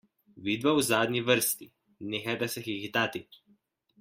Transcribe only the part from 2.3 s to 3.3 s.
se hihitati!